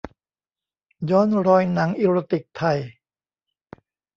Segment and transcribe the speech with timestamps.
[1.11, 2.77] ย้อนรอยหนังอีโรติกไทย